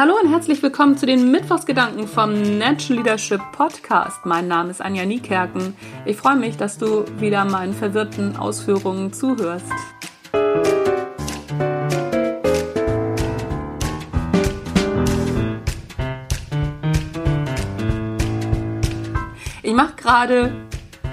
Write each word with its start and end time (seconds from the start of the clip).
Hallo 0.00 0.14
und 0.18 0.30
herzlich 0.30 0.62
willkommen 0.62 0.96
zu 0.96 1.04
den 1.04 1.30
Mittwochsgedanken 1.30 2.08
vom 2.08 2.32
Natural 2.56 3.02
Leadership 3.02 3.42
Podcast. 3.52 4.24
Mein 4.24 4.48
Name 4.48 4.70
ist 4.70 4.80
Anja 4.80 5.04
Niekerken. 5.04 5.76
Ich 6.06 6.16
freue 6.16 6.36
mich, 6.36 6.56
dass 6.56 6.78
du 6.78 7.04
wieder 7.18 7.44
meinen 7.44 7.74
verwirrten 7.74 8.34
Ausführungen 8.34 9.12
zuhörst. 9.12 9.66
Ich 19.62 19.74
mache 19.74 19.96
gerade 19.96 20.50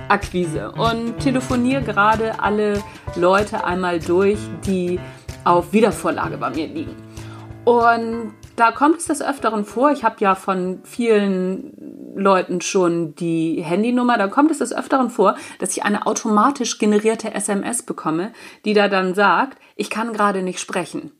Akquise 0.08 0.72
und 0.72 1.20
telefoniere 1.20 1.81
gerade 1.81 2.40
alle 2.40 2.81
Leute 3.17 3.66
einmal 3.66 3.99
durch, 3.99 4.40
die 4.66 4.98
auf 5.44 5.73
Wiedervorlage 5.73 6.38
bei 6.38 6.52
mir 6.52 6.67
liegen. 6.67 6.95
Und 7.66 8.31
da 8.57 8.71
kommt 8.71 8.97
es 8.97 9.05
des 9.05 9.21
Öfteren 9.21 9.66
vor, 9.66 9.91
ich 9.91 10.03
habe 10.03 10.16
ja 10.20 10.34
von 10.34 10.81
vielen 10.84 12.16
Leuten 12.16 12.59
schon 12.59 13.13
die 13.13 13.61
Handynummer, 13.61 14.17
da 14.17 14.27
kommt 14.27 14.49
es 14.49 14.57
des 14.57 14.73
Öfteren 14.73 15.11
vor, 15.11 15.38
dass 15.59 15.77
ich 15.77 15.83
eine 15.83 16.07
automatisch 16.07 16.80
generierte 16.80 17.33
SMS 17.33 17.83
bekomme, 17.83 18.33
die 18.66 18.73
da 18.73 18.88
dann 18.88 19.13
sagt, 19.13 19.59
ich 19.75 19.91
kann 19.91 20.11
gerade 20.11 20.41
nicht 20.41 20.59
sprechen. 20.59 21.11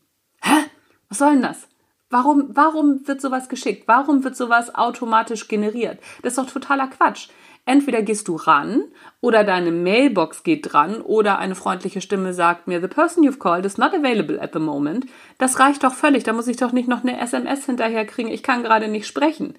Hä? 0.42 0.64
Was 1.08 1.18
soll 1.18 1.32
denn 1.32 1.42
das? 1.42 1.68
Warum, 2.10 2.48
warum 2.54 3.06
wird 3.06 3.20
sowas 3.20 3.48
geschickt? 3.48 3.86
Warum 3.86 4.24
wird 4.24 4.34
sowas 4.34 4.74
automatisch 4.74 5.46
generiert? 5.46 6.00
Das 6.22 6.32
ist 6.32 6.38
doch 6.38 6.50
totaler 6.50 6.88
Quatsch. 6.88 7.28
Entweder 7.68 8.00
gehst 8.00 8.28
du 8.28 8.36
ran 8.36 8.84
oder 9.20 9.44
deine 9.44 9.70
Mailbox 9.70 10.42
geht 10.42 10.72
dran 10.72 11.02
oder 11.02 11.38
eine 11.38 11.54
freundliche 11.54 12.00
Stimme 12.00 12.32
sagt 12.32 12.66
mir, 12.66 12.80
the 12.80 12.88
person 12.88 13.22
you've 13.22 13.38
called 13.38 13.66
is 13.66 13.76
not 13.76 13.92
available 13.92 14.40
at 14.40 14.54
the 14.54 14.58
moment. 14.58 15.04
Das 15.36 15.60
reicht 15.60 15.84
doch 15.84 15.92
völlig. 15.92 16.24
Da 16.24 16.32
muss 16.32 16.48
ich 16.48 16.56
doch 16.56 16.72
nicht 16.72 16.88
noch 16.88 17.02
eine 17.02 17.20
SMS 17.20 17.66
hinterher 17.66 18.06
kriegen. 18.06 18.30
Ich 18.30 18.42
kann 18.42 18.62
gerade 18.62 18.88
nicht 18.88 19.06
sprechen. 19.06 19.52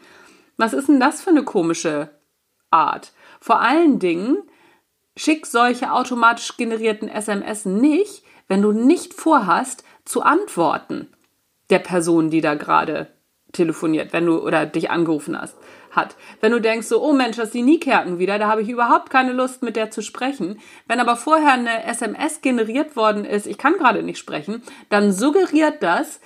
Was 0.57 0.73
ist 0.73 0.89
denn 0.89 0.99
das 0.99 1.21
für 1.21 1.29
eine 1.29 1.43
komische 1.43 2.09
Art? 2.71 3.13
Vor 3.39 3.61
allen 3.61 3.99
Dingen, 3.99 4.37
schick 5.15 5.45
solche 5.45 5.91
automatisch 5.91 6.57
generierten 6.57 7.09
SMS 7.09 7.65
nicht, 7.65 8.23
wenn 8.47 8.63
du 8.63 8.71
nicht 8.71 9.13
vorhast, 9.13 9.83
zu 10.03 10.23
antworten 10.23 11.13
der 11.69 11.77
Person, 11.77 12.31
die 12.31 12.41
da 12.41 12.55
gerade 12.55 13.13
telefoniert, 13.51 14.13
wenn 14.13 14.25
du 14.25 14.39
oder 14.39 14.65
dich 14.65 14.91
angerufen 14.91 15.39
hast 15.39 15.55
hat. 15.91 16.15
Wenn 16.41 16.51
du 16.51 16.61
denkst 16.61 16.87
so, 16.87 17.01
oh 17.01 17.13
Mensch, 17.13 17.37
das 17.37 17.47
ist 17.47 17.53
die 17.53 17.61
Niekerken 17.61 18.19
wieder, 18.19 18.37
da 18.37 18.47
habe 18.47 18.61
ich 18.61 18.69
überhaupt 18.69 19.09
keine 19.09 19.33
Lust 19.33 19.63
mit 19.63 19.75
der 19.75 19.91
zu 19.91 20.01
sprechen. 20.01 20.59
Wenn 20.87 20.99
aber 20.99 21.15
vorher 21.15 21.53
eine 21.53 21.83
SMS 21.85 22.41
generiert 22.41 22.95
worden 22.95 23.25
ist, 23.25 23.47
ich 23.47 23.57
kann 23.57 23.73
gerade 23.73 24.03
nicht 24.03 24.19
sprechen, 24.19 24.61
dann 24.89 25.11
suggeriert 25.11 25.81
das, 25.81 26.19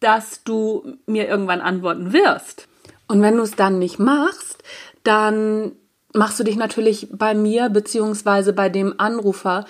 dass 0.00 0.44
du 0.44 0.98
mir 1.06 1.28
irgendwann 1.28 1.60
antworten 1.60 2.12
wirst. 2.12 2.68
Und 3.08 3.22
wenn 3.22 3.36
du 3.36 3.42
es 3.42 3.56
dann 3.56 3.78
nicht 3.78 3.98
machst, 3.98 4.62
dann 5.02 5.72
machst 6.12 6.40
du 6.40 6.44
dich 6.44 6.56
natürlich 6.56 7.08
bei 7.12 7.34
mir 7.34 7.68
beziehungsweise 7.68 8.52
bei 8.52 8.68
dem 8.68 8.94
Anrufer 8.98 9.64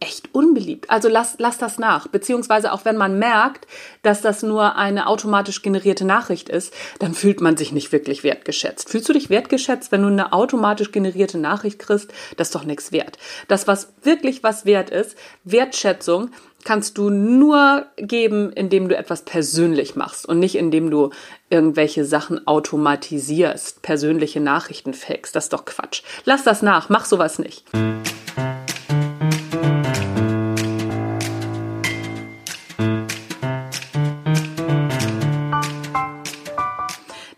echt 0.00 0.34
unbeliebt. 0.34 0.90
Also 0.90 1.08
lass, 1.08 1.34
lass 1.38 1.58
das 1.58 1.78
nach. 1.78 2.06
Beziehungsweise 2.08 2.72
auch 2.72 2.84
wenn 2.84 2.96
man 2.96 3.18
merkt, 3.18 3.66
dass 4.02 4.20
das 4.20 4.42
nur 4.42 4.76
eine 4.76 5.06
automatisch 5.06 5.62
generierte 5.62 6.04
Nachricht 6.04 6.48
ist, 6.48 6.72
dann 6.98 7.14
fühlt 7.14 7.40
man 7.40 7.56
sich 7.56 7.72
nicht 7.72 7.92
wirklich 7.92 8.24
wertgeschätzt. 8.24 8.90
Fühlst 8.90 9.08
du 9.08 9.12
dich 9.12 9.30
wertgeschätzt, 9.30 9.92
wenn 9.92 10.02
du 10.02 10.08
eine 10.08 10.32
automatisch 10.32 10.92
generierte 10.92 11.38
Nachricht 11.38 11.78
kriegst? 11.78 12.12
Das 12.36 12.48
ist 12.48 12.54
doch 12.54 12.64
nichts 12.64 12.92
wert. 12.92 13.18
Das, 13.48 13.66
was 13.66 13.92
wirklich 14.02 14.42
was 14.42 14.64
wert 14.64 14.90
ist, 14.90 15.16
Wertschätzung, 15.44 16.30
kannst 16.64 16.98
du 16.98 17.08
nur 17.08 17.86
geben, 17.96 18.52
indem 18.52 18.88
du 18.88 18.96
etwas 18.96 19.22
persönlich 19.22 19.96
machst 19.96 20.26
und 20.26 20.38
nicht 20.38 20.56
indem 20.56 20.90
du 20.90 21.10
irgendwelche 21.50 22.04
Sachen 22.04 22.46
automatisierst, 22.46 23.82
persönliche 23.82 24.40
Nachrichten 24.40 24.92
fakest. 24.92 25.34
Das 25.36 25.44
ist 25.44 25.52
doch 25.52 25.64
Quatsch. 25.64 26.02
Lass 26.24 26.44
das 26.44 26.62
nach, 26.62 26.88
mach 26.88 27.04
sowas 27.04 27.38
nicht. 27.38 27.64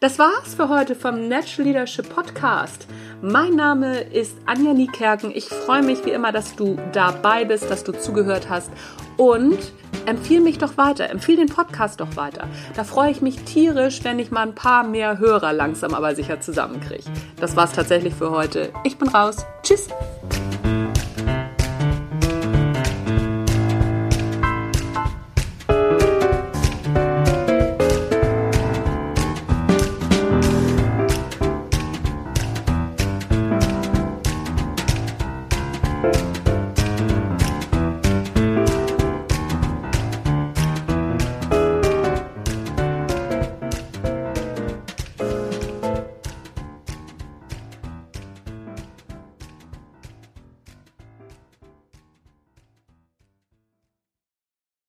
Das 0.00 0.18
war's 0.18 0.54
für 0.54 0.70
heute 0.70 0.94
vom 0.94 1.28
Natural 1.28 1.68
Leadership 1.68 2.08
Podcast. 2.08 2.86
Mein 3.20 3.54
Name 3.54 4.00
ist 4.00 4.34
Anja 4.46 4.72
Niekerken. 4.72 5.30
Ich 5.30 5.44
freue 5.44 5.82
mich 5.82 6.06
wie 6.06 6.10
immer, 6.12 6.32
dass 6.32 6.56
du 6.56 6.78
dabei 6.94 7.44
bist, 7.44 7.70
dass 7.70 7.84
du 7.84 7.92
zugehört 7.92 8.48
hast 8.48 8.70
und 9.18 9.58
empfehle 10.06 10.40
mich 10.40 10.56
doch 10.56 10.78
weiter, 10.78 11.10
empfehle 11.10 11.44
den 11.44 11.54
Podcast 11.54 12.00
doch 12.00 12.16
weiter. 12.16 12.48
Da 12.76 12.84
freue 12.84 13.10
ich 13.10 13.20
mich 13.20 13.44
tierisch, 13.44 14.02
wenn 14.02 14.18
ich 14.18 14.30
mal 14.30 14.48
ein 14.48 14.54
paar 14.54 14.84
mehr 14.84 15.18
Hörer 15.18 15.52
langsam 15.52 15.92
aber 15.92 16.14
sicher 16.14 16.40
zusammenkriege. 16.40 17.04
Das 17.38 17.54
war's 17.54 17.72
tatsächlich 17.72 18.14
für 18.14 18.30
heute. 18.30 18.72
Ich 18.84 18.96
bin 18.96 19.08
raus. 19.08 19.44
Tschüss. 19.62 19.88